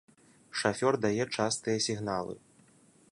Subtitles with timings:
[0.61, 2.35] Шафёр дае частыя сігналы.